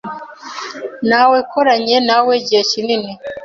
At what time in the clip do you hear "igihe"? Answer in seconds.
2.41-2.61